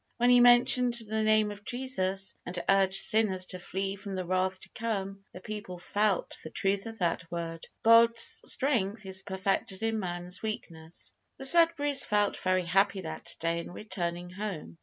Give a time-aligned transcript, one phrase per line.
[0.17, 4.59] When he mentioned the name of Jesus, and urged sinners to flee from the wrath
[4.61, 9.99] to come, the people felt the truth of that word, "God's strength is perfected in
[9.99, 14.79] man's weakness." The Sudberrys felt very happy that day on returning home.